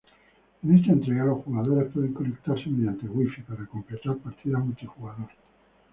[0.63, 5.27] En esta entrega los jugadores pueden conectarse mediante WiFi para completar partidas multijugador.